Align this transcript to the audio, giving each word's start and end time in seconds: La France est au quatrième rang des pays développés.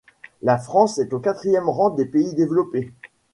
La 0.41 0.57
France 0.57 0.97
est 0.97 1.13
au 1.13 1.19
quatrième 1.19 1.69
rang 1.69 1.91
des 1.91 2.05
pays 2.07 2.33
développés. 2.33 2.91